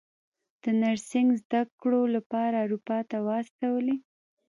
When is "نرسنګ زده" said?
0.81-1.61